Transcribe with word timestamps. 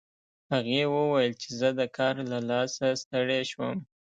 هغې 0.53 0.81
وویل 0.95 1.33
چې 1.41 1.49
زه 1.59 1.69
د 1.79 1.81
کار 1.97 2.15
له 2.31 2.39
لاسه 2.49 2.85
ستړې 3.01 3.39
شوم 3.51 3.77